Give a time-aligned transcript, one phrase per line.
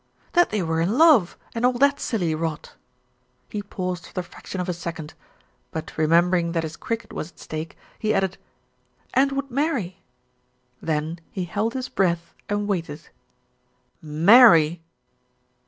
[0.33, 2.73] "That they were in love and all that silly rot,"
[3.49, 5.13] he paused for the fraction of a second;
[5.69, 8.39] but remembering that his cricket was at stake, added,
[9.13, 10.01] "and would marry."
[10.81, 13.09] Then he held his breath and waited.
[14.01, 14.81] "Marry!"